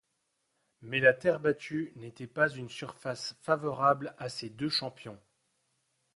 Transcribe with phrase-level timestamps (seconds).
[0.81, 5.21] Mais la terre battue n'était pas une surface favorable à ces deux champions.